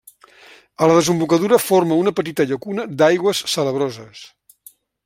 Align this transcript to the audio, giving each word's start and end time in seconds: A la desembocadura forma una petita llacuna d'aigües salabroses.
A 0.85 0.87
la 0.91 0.95
desembocadura 0.99 1.59
forma 1.65 1.99
una 2.05 2.15
petita 2.21 2.49
llacuna 2.53 2.89
d'aigües 3.03 3.45
salabroses. 3.57 4.27